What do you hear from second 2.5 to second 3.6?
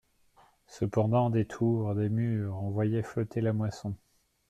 on voyait flotter la